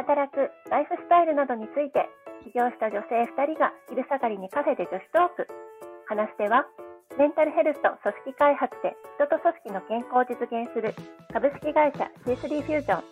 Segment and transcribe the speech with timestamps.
[0.00, 2.08] 働くライフスタイルなどについて
[2.44, 5.48] 起業した女性2人が昼下がりにカフェで女子トーク。
[6.08, 6.64] 話し手は
[7.18, 10.94] メンタルヘルスと組織開発で人と組織の健康を実現する
[11.32, 13.04] 株式会社 C3 フュージョン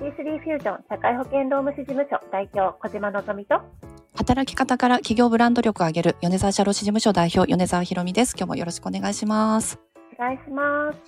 [0.00, 3.60] C3 フュージョン社会保険労務士事務所代表小島のぞみと
[4.16, 8.34] 働き方から企業ブランド力を上げる米沢社労士事務所代表米沢ひろみです。
[8.36, 9.78] 今日もよろしくお願いします。
[10.18, 10.98] お願いします。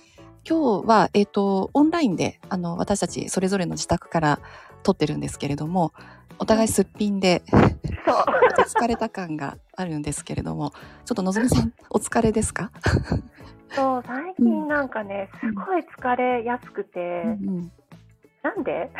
[0.49, 4.39] 今日は、えっ、と、オンラインで、あの、私たちそれぞれの自宅から
[4.83, 5.93] 撮ってるんですけれども、
[6.39, 7.41] お互いすっぴんで、
[8.67, 10.71] 疲れた感があるんですけれども、
[11.05, 12.71] ちょっとのぞみさん、 お疲れですか？
[13.75, 17.71] そう最近なんかね、すごい疲れやすくて、うん。
[18.43, 18.91] なんで？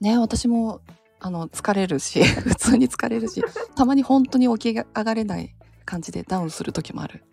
[0.00, 0.80] ね、私も、
[1.20, 3.42] あの、疲れるし、 普通に疲れるし、
[3.76, 5.54] たまに本当に起き上がれない
[5.84, 7.24] 感じでダウンする時もある。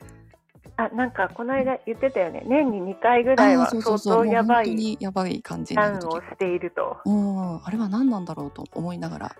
[0.79, 2.41] あなんかこの間言ってたよね。
[2.45, 6.97] 年に2回ぐらいは相当やばいにやばい感じにダをしていると。
[7.03, 9.35] うん、あれは何なんだろうと思いながら。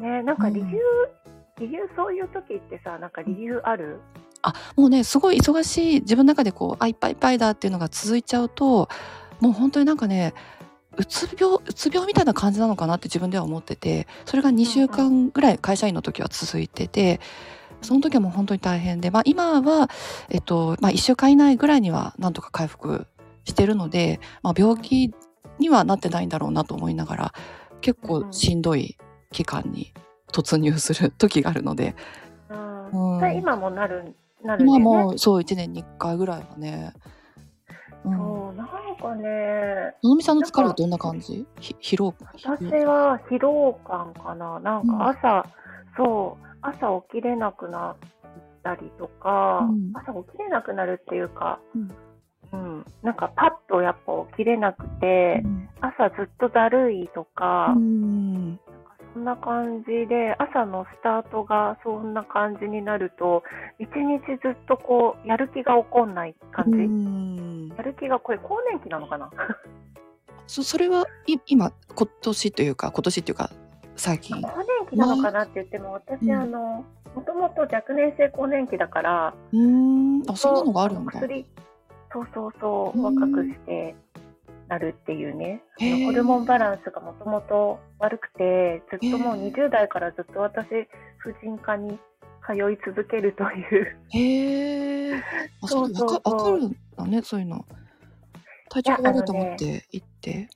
[0.00, 1.68] ねなんか理由、うん。
[1.68, 4.00] 理由そういう時ってさなんか理由ある、
[4.42, 8.88] あ、もうね、すごい忙しい、自分の中でこう、あ、いっぱいいっぱいだっていうのが続いちゃうと、
[9.38, 10.34] もう本当になんかね、
[10.96, 17.20] うつ病、うつ病みたいな感じなのかなって自分では思ってて、それが2週間ぐらい会社員の時は続いてて、
[17.84, 19.88] その時はもう本当に大変で、まあ今は、
[20.30, 23.06] えっと、まあ1週間以内ぐらいにはなんとか回復
[23.44, 25.14] してるので、まあ病気
[25.58, 27.32] にはなってないんだろうなと思いながら、
[27.80, 28.96] 結構しんどい
[29.30, 29.92] 期間に
[30.32, 31.94] 突入する時があるので、
[32.48, 32.54] う
[32.96, 33.20] ん。
[33.20, 33.36] うん。
[33.36, 36.92] 今もなるなるんだ今もうそう1年に1回ぐらいはね、
[38.04, 39.94] うん、そうなんかね。
[40.02, 41.46] のぞみさんの疲れはどんな感じ？
[41.60, 42.14] ひ疲労？
[42.34, 42.46] 私
[42.84, 44.58] は疲労感かな。
[44.60, 45.46] なんか朝、
[45.96, 47.96] そう朝起きれなくなっ
[48.62, 49.92] たりとか、うん。
[49.94, 51.90] 朝起きれなくなるっていうか、うん。
[52.52, 55.68] うん、なんかパッとやっぱ起きれなくて、うん。
[55.80, 58.58] 朝ずっとだるいとか、うん。
[59.12, 63.44] そんな感じで朝のスタートがそんな感じになると
[63.78, 67.68] 一日ずっとこうやる気が起こんない感じ、うん。
[67.76, 69.30] やる気がこれ更年期なのかな？
[70.48, 73.50] そそれはい今今年というか今年っていうか
[73.96, 74.40] 最近。
[74.40, 76.32] 更年期なのかなって言っても私、うん。
[76.32, 76.84] あの
[77.14, 80.22] もともと若年性更年期だからうーん。
[80.30, 81.12] あそんなのがあるんだ。
[81.12, 81.46] 薬
[82.12, 83.20] そうそうそううん。
[83.20, 83.94] 若くして
[84.68, 85.62] なるっていうね。
[86.06, 89.52] ホルモンバランスがもともと悪くてずっともうへー。
[89.52, 90.66] 20代からずっと私
[91.18, 91.98] 婦人科に
[92.46, 93.96] 通い続けるという。
[94.10, 95.22] へえ
[95.62, 96.36] あそうそうそうそう。
[96.36, 97.64] わかるんだねそういうの。
[98.70, 100.48] 体調が悪いと思って行って。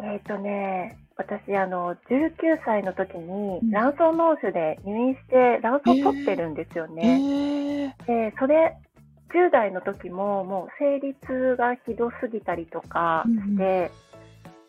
[0.00, 3.70] えっ、とね私あの19歳の時にうん。
[3.70, 7.94] 卵巣脳腫で入院して卵巣を取ってるんですよへね。
[8.06, 8.76] えでそれ
[9.34, 13.90] 10代の時ももう生理痛がひどすぎたりとかして、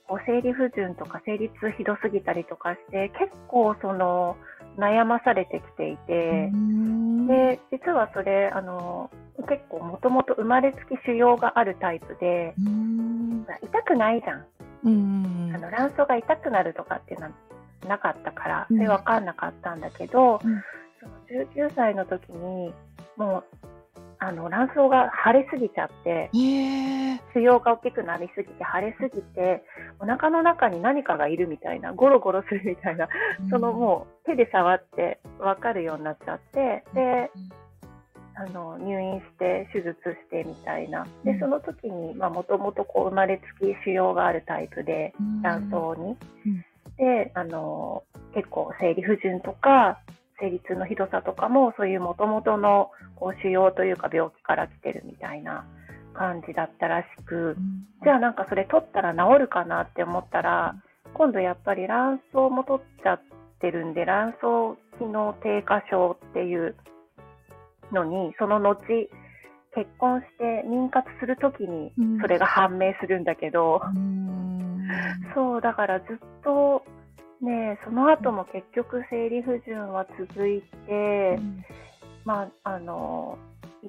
[0.07, 4.35] こう生理不順とか生理痛ひどすぎたりとかして結構その
[4.77, 6.51] 悩まされてきていて、
[7.27, 9.09] で実はそれあの
[9.47, 13.45] 結構もともと生まれつき腫瘍があるタイプでうん。
[13.63, 14.45] 痛くないじゃん。
[14.83, 17.31] うんあの卵巣が痛くなるとかっていうのは
[17.87, 18.77] なかったから、うん。
[18.77, 20.63] それ分かんなかったんだけど、うん。
[20.99, 22.73] その19歳の時に
[23.17, 23.43] もう
[24.21, 29.63] あの卵巣が腫れすぎちゃって腫瘍が大きくなりすぎて腫れすぎて
[29.99, 33.07] お腹の中に何かがいるみたいなゴロゴロするみたいな、
[33.49, 37.31] そのもう手で触って分かるようになっちゃってで
[38.39, 41.05] あの入院して手術してみたいな。
[41.25, 41.33] うん。
[41.33, 45.13] でその時にもともと生まれつき腫瘍があるタイプで
[45.43, 46.17] 卵巣に。
[46.45, 46.65] うん。
[46.97, 49.99] であの結構生理不順とか
[50.39, 55.65] 生理痛のひどさとかもそういうもともとのこう腫瘍というか病気から来てるみたいな
[56.13, 57.57] 感じだったらしく
[58.03, 60.75] じゃあなんかそれ取ったら治るかなって思ったら
[61.13, 63.21] 今度やっぱり卵巣も取っちゃっ
[63.59, 66.75] てるんで卵巣機能低下症っていう
[67.91, 68.75] のにその後
[69.75, 71.91] 結婚して妊活する時に
[72.21, 74.39] それが判明するんだけど、うん。
[75.35, 76.83] そう、だからずっと、
[77.41, 81.39] ね、その後も結局生理不順は続いて、
[82.25, 83.37] まあ、あの、
[83.83, 83.87] い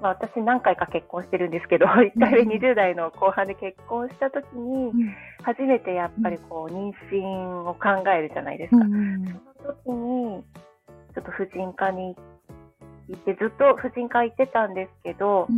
[0.00, 4.92] まあ、私何回か結婚してるんですけど、 1回目20代の後半で結婚した時に、
[5.42, 8.84] 初めてやっぱりこう、妊娠を考えるじゃないですか。
[8.84, 10.44] その時に、
[11.14, 12.24] ちょっと婦人科に行っ
[13.16, 15.48] て、ずっと婦人科行ってたんですけど、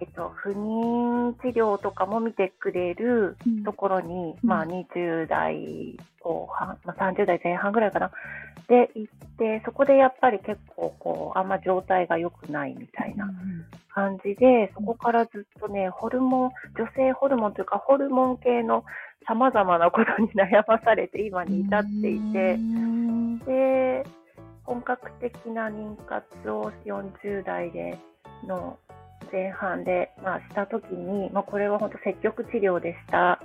[0.00, 4.48] えっと、不妊治療とかも見てくれるところに、うん。
[4.48, 8.10] まあ、20代後半、まあ、30代前半ぐらいかな、
[8.68, 13.30] で行って、そこでやっぱり結構こう、あんま状態が良くないみたいな
[13.90, 18.84] 感じで、そこからずっとね、ホルモン、女性ホルモンというか、ホルモン系の
[19.26, 22.58] 様々なことに悩まされて今に至っていて、
[23.46, 24.04] で、
[24.64, 27.98] 本格的な妊活を40代で
[28.46, 28.78] の
[29.32, 33.40] 前半で、まあ、したときに、まあ、これは本当積極治療でした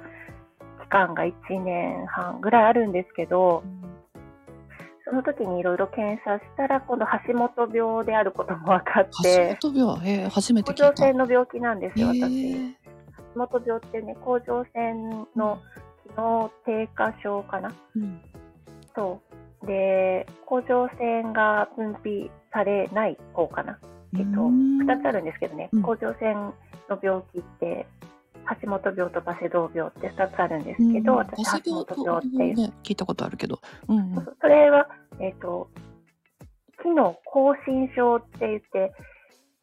[0.83, 1.33] 期間が1
[1.63, 3.63] 年半ぐらいあるんですけど、
[5.09, 11.03] その時にいろいろ検査したら、今度橋本病であることも分かって、橋本病、えー、初めて甲状聞いた。
[11.03, 12.25] 腺の病気なんですよ、え私。
[12.25, 12.73] ー
[13.35, 15.59] 橋本病ってね、甲状腺の
[16.03, 17.73] 機能低下症かな？
[17.95, 18.21] うん
[18.95, 19.26] そう。
[19.65, 23.79] で、甲状腺が分泌されない方かな。
[24.17, 26.35] えっと、うん2つあるんですけどね、うん甲状腺
[26.89, 27.87] の病気って、
[28.61, 33.59] 橋本病とバセドウ病って2つあるんですけど、うん私、橋本病っていう、ね、聞いたことあるけど。
[33.87, 34.87] うんうんそれは、
[35.19, 35.69] えっ、と、
[36.83, 38.93] 機能亢進症って言って、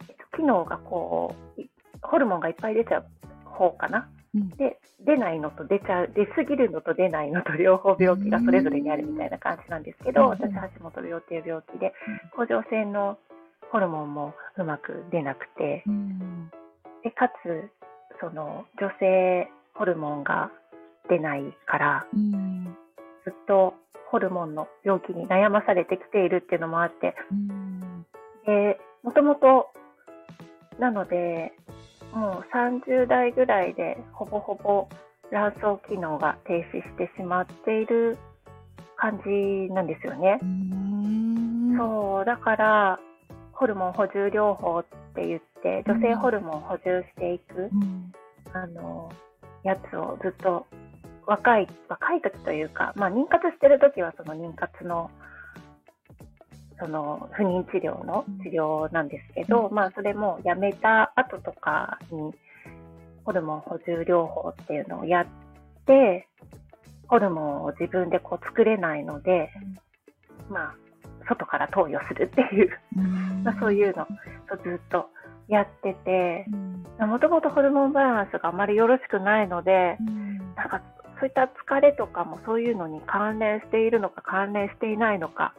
[0.09, 1.71] えっと機能がこう、い
[2.03, 3.07] ホルモンがいっぱい出ちゃう
[3.45, 4.09] 方かな。
[4.35, 4.49] うん。
[4.51, 10.29] で、出ないのと出ちゃう、出すぎるのと出ないのと 両方病気がそれぞれにあるみたいな感じなんですけど、うん。
[10.31, 11.93] 私、橋本病っていう病気で、
[12.35, 13.19] 甲状腺の
[13.71, 16.51] ホルモンもうまく出なくて、うん。
[17.03, 17.71] で、かつ、
[18.21, 20.51] その、女性ホルモンが
[21.09, 22.77] 出ないから、うん。
[23.25, 23.75] ずっと
[24.11, 28.07] ホルモンの病気に悩まされてきているっていうのもあって、うん。
[28.47, 29.71] で、もともと、
[30.79, 31.53] なので、
[32.15, 34.89] もう30代ぐらいでほぼほぼ
[35.31, 38.17] 卵巣機能が停止してしまっている
[38.97, 40.39] 感じなんですよね。
[40.43, 41.77] うん。
[41.77, 43.01] そう、だから、
[43.53, 44.85] ホルモン補充療法っ
[45.15, 48.13] て言って、女性ホルモンを補充していく、うん。
[48.53, 49.11] あの、
[49.65, 50.67] やつをずっと
[51.27, 55.11] 若い、若い時というか、まあ妊活してる時はその妊活の、
[56.79, 62.33] その不妊治療の治療なんですけど、まあそれもやめた後とかに
[63.25, 65.27] ホルモン補充療法っていうのをやっ
[65.87, 66.29] て、
[67.09, 69.51] ホルモンを自分でこう作れないので、
[70.51, 70.75] まあ
[71.29, 72.71] 外から投与するっていう、
[73.45, 74.07] まあそういうのを
[74.63, 75.09] ずっと
[75.49, 76.47] やってて、
[76.99, 79.97] もともとホルモンバランスがあまりよろしくないので、
[80.57, 80.83] なんか
[81.25, 85.55] そういった疲れとかもそういうのに関連しているのか関連していないのか、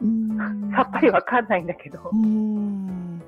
[0.76, 1.98] さっぱりわかんないんだけど。
[2.12, 3.20] うん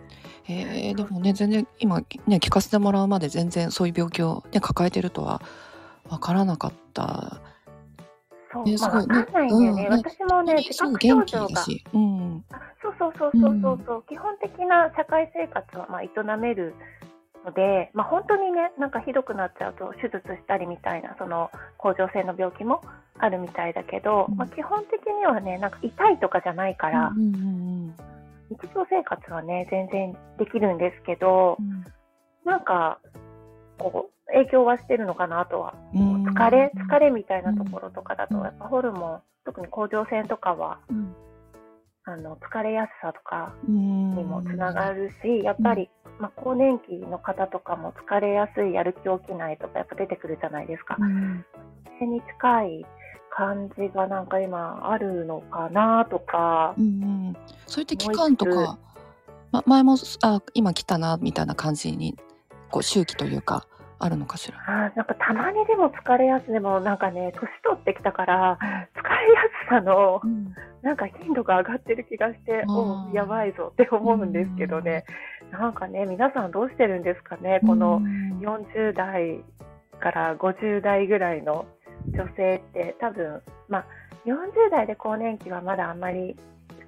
[0.49, 5.43] えー、でもね全然今ね聞かせてもらうまで全然そういう病気を、ね、抱えてるとは
[6.09, 7.41] 分からなかった。
[8.53, 9.67] そう、ねまあわかんないんだよね。
[9.67, 11.65] うんね私もね、自覚症状が。
[11.93, 12.45] うん
[12.81, 16.77] そうそうそうそうそうそう、基本的な社会生活はまあ営める
[17.45, 22.83] ので、まあ本当にね、なんかひどくなっちゃうと手術したりみたいな、その甲状腺の病気も
[23.19, 24.37] あるみたいだけど、うん。
[24.37, 27.95] まあ基本的にはね、なんか痛いとかじゃないから、うんうん
[28.51, 31.59] 日常生活はね、全然できるんですけど、
[32.45, 32.99] なんか、
[33.79, 35.75] こう、影響はしてるのかなとは。
[35.95, 36.25] うん。
[36.27, 41.15] 疲れ疲れみたいなところとかだと、やっぱホルモン、特に甲状腺とかは、うん。
[42.05, 44.17] あの、疲れやすさとかうん。
[44.17, 50.97] にもつながるし、やっぱり、まあ、更年期の方とかも疲れやすい、やる気起きないとかやっぱ出てくるじゃないですか。
[50.99, 51.45] うん。
[51.85, 52.87] それに近い
[53.31, 56.87] 感じがなんか今あるのかなとか、うんう
[57.31, 57.37] ん。
[57.67, 58.79] そういった期間とか、
[59.53, 62.17] ま、前もあ今来たなみたいな感じに
[62.71, 63.67] こう周期というか
[63.99, 64.59] あるのかしら？
[64.67, 70.53] あーなんかたまにでも疲れやすでもなんかね、年取ってきたから、疲れやすさのうん。
[70.81, 75.05] なんか頻度が上がってる気がして、おうやばいぞって思うんですけどね、
[75.51, 79.43] なんかね、皆さんどうしてるんですかね、このうん40代
[80.01, 81.67] から50代ぐらいの
[82.09, 83.85] 女性って、多分まあ、
[84.27, 86.37] 40代で更年期はまだあんまり、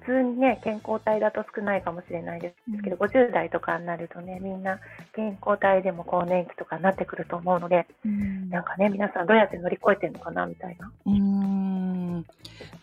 [0.01, 4.79] 普通にね、健康体だと少ないかもしれないですけど、50代とかになるとね、みんな
[5.13, 8.49] 健康体でも更年期とかになってくると思うので、うん。
[8.49, 10.91] なんかね、皆さんどうやって乗り越えてるのかなみたいな。
[11.05, 12.25] うーん。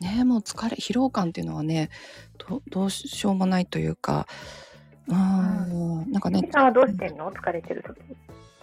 [0.00, 1.90] ねもう疲れ疲労感っていうのはね
[2.48, 4.26] どどうしようもないというか
[5.08, 6.42] うーんなんかね。
[6.42, 7.30] みさんはどうしてんの？
[7.32, 7.98] 疲れてる時。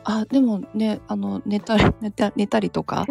[0.03, 3.05] あでもねあの寝たり 寝た寝たりとか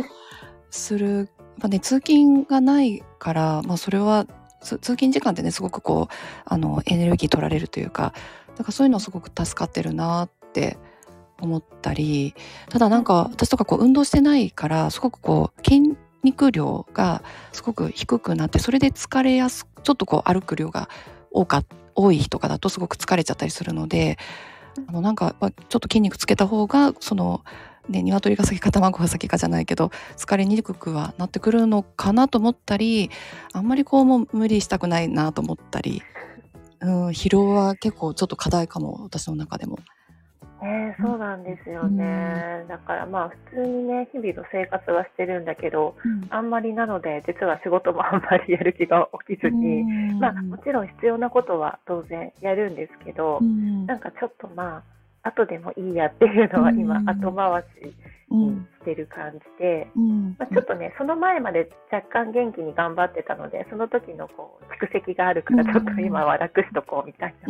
[0.71, 1.17] する。
[1.17, 1.29] やっ
[1.61, 4.27] ぱね通勤がないから、まあ、それは
[4.61, 6.15] つ通勤時間ってねすごくこう
[6.45, 8.13] あのエネルギー取られるというか
[8.57, 10.79] だからそういうのはすごく助かってるなって
[11.41, 12.35] 思ったり
[12.71, 17.23] ただなんか私とかこう運動してないからすごくこう筋肉量が
[17.53, 20.89] すごく低くなってそれで疲れやすちょっとこう歩く量が
[21.31, 21.63] 多か
[21.95, 24.19] 多い日とかだとすごく疲れちゃったりするので
[24.89, 27.45] あのなんか、ちょっと筋肉つけた方がその
[27.89, 33.11] ね鶏が先か卵が先かじゃないけど疲れにくくはなってくるのかなと思ったり
[33.53, 36.03] あんまりこうもう無理したくないなと思ったり、
[36.81, 39.79] うん、疲労は結構ちょっと課題かも私の中でも。
[40.65, 42.65] ね、そうなんですよね。
[42.69, 46.27] だからまあ普通にね、日々の生活はしてるんだけど、うん。
[46.31, 50.19] あんまりなので、実は仕事もあんまりやる気が起きずに、うん。
[50.19, 53.85] まあもちろん必要なことは当然やるんですけど、うん。
[53.85, 54.83] なんかちょっとま
[55.23, 57.11] あ、後でもいいやっていうのは今、うん。
[57.11, 57.95] 後回し
[58.31, 60.37] にうんしてる感じで、うん。
[60.39, 67.49] まあ、ちょっとね、その前まで若干元気に頑張ってたので、その時のこう蓄積があるから、ちょっと今は楽しとこうみたいな。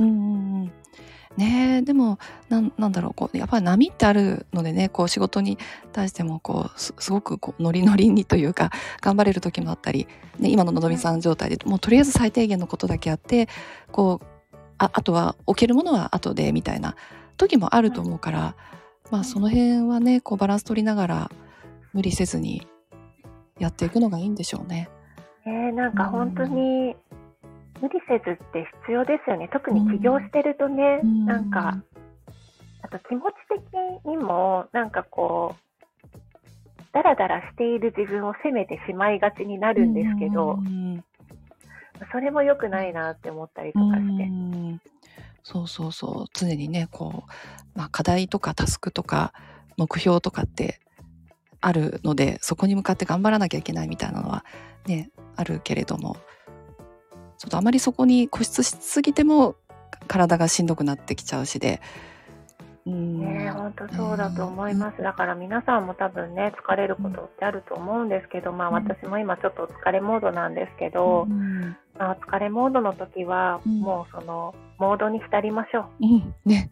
[1.38, 5.58] うんうんうんねえでもなんなんだろうこうやっぱり波ってあるのでねこう仕事に
[5.92, 10.06] 対してもこうすすごくこうノリノリにというか頑張れる時もあったり、
[10.38, 13.48] ね、今ののぞみさん状態でもうとりあえず最低限のことだけやって
[13.90, 14.26] こう
[14.78, 16.94] ああとは置けるものは後でみたいな
[17.36, 18.56] 時もあると思うから、
[19.10, 21.30] まあその辺はねこうバランス取りながら
[21.92, 22.66] 無理せずに
[23.58, 24.88] やっていくのがいいんでしょうね。
[25.46, 26.96] えー、なんか本当に
[27.84, 29.50] 無理せずって必要ですよね。
[29.52, 31.26] 特に起業してるとね、うん。
[31.26, 31.82] なんか、
[32.80, 36.12] あと気持ち的にも、なんかこう、
[36.94, 41.04] ダラダラしている自分を責めてしまいがちになるんですけど、うん。
[42.10, 44.24] それも良くないなって思ったりとかして。
[44.24, 44.26] う。
[44.28, 44.80] ん。
[45.42, 46.24] そうそうそう。
[46.32, 49.34] 常にねこう、まあ、課題とかタスクとか
[49.76, 50.80] 目標とかって
[51.60, 54.46] あるのでそこに向かって頑張らなきゃいけないみたいなのは
[54.86, 56.16] ねあるけれども
[57.44, 59.56] ちょっとあまりそこに固執しすぎても
[60.08, 61.82] 体がしんどくなってきちゃうしで。
[62.86, 63.20] うん。
[63.20, 65.02] ねえ、本当そうだと思います。
[65.02, 68.74] だから皆さんも多分ね、疲れることってあると思うんですけど、まあうん。
[68.74, 71.76] 私も今ちょっと疲れモードなんですけど、うん。
[71.98, 73.80] まあ疲れモードの時は、うん。
[73.80, 76.06] もうその、モードに浸りましょう。
[76.06, 76.34] うん。
[76.46, 76.70] ね。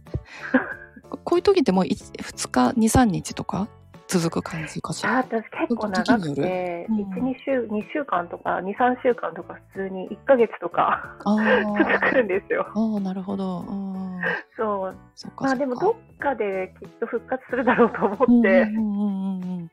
[1.25, 3.69] こ ういう時ってもう2日23日とか
[4.09, 5.15] 続く感じかしら。
[5.15, 12.67] あ私結構長くて、時による？1、2週、2週間とか、2、3週間とか普通に1ヶ月とか 続くんですよ。
[12.69, 13.61] あーなるほど。
[13.61, 14.21] うん。
[14.57, 14.97] そう。
[15.15, 19.05] そまあでもどっかできっと復活するだろうと思って、うんうんう
[19.39, 19.71] んうん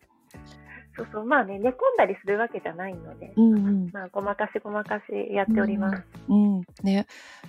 [0.97, 3.89] そうそう、まあね、寝込んだりするわけじゃないので、うんうん。
[3.93, 6.03] まあごまかしごまかしやっております。
[6.27, 6.61] うん。
[6.83, 7.07] ね。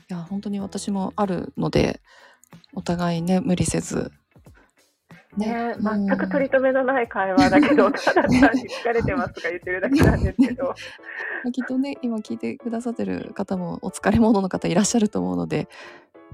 [0.08, 2.00] いや本当に私もあるので
[2.74, 4.12] お互いね無理せず
[5.36, 10.74] ね、うん全く取り留めのない会話だけど、ただ単に疲れてますとか言ってるだけなんですけど、
[11.52, 15.68] きっとね今聞いてくださってる方もお疲れモードの方いらっしゃると思うので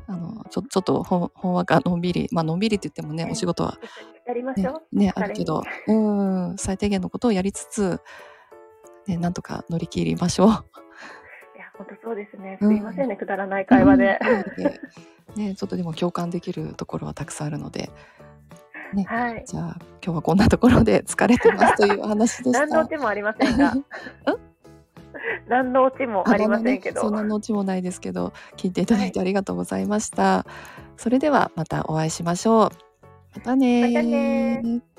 [0.06, 3.78] あのちょちょっとほんほんわかのんびりまあのんびりって言ってもねねお仕事は
[4.26, 4.98] やりましねょう。
[4.98, 8.00] ね疲れにあるけどうん最低限のことをやりつつ
[9.06, 10.48] ねなんとか乗り切りましょう。
[10.48, 10.50] い
[11.58, 12.58] や、本当そうですね。
[12.60, 14.18] すいませんね、くだらない会話で。
[14.56, 17.90] うんね、ちょっとでも共感できるところはたくさんあるので、
[19.06, 19.44] はい。
[19.46, 22.60] じゃあ今日はこんなところで疲れてますというお話でした。
[22.60, 23.74] 何のオチもありませんが、
[25.48, 27.00] 何のオチもありませんけど。
[27.00, 30.46] そんなのオチもないですけど、聞いていただいてありがとうございました。
[30.96, 32.70] それではまたお会いしましょう。
[33.34, 34.95] またねーまたねー